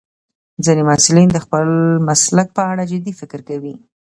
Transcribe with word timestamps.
ځینې 0.65 0.81
محصلین 0.89 1.27
د 1.31 1.37
خپل 1.45 1.65
مسلک 2.07 2.47
په 2.57 2.61
اړه 2.71 2.83
جدي 2.91 3.13
فکر 3.19 3.39
کوي. 3.49 3.75